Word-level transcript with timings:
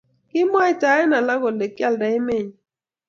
Kimwaitae 0.29 1.05
alak 1.17 1.39
kole 1.41 1.65
kialda 1.77 2.05
emennyi 2.17 2.57